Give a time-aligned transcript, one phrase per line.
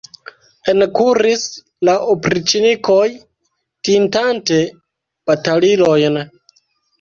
[0.71, 1.43] Enkuris
[1.89, 3.03] la opriĉnikoj,
[3.91, 4.59] tintante
[5.31, 6.19] batalilojn.